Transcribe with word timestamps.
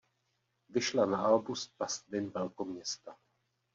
Vyšla 0.69 1.05
na 1.05 1.17
albu 1.25 1.55
"Z 1.55 1.67
pastvin 1.67 2.29
velkoměsta". 2.29 3.15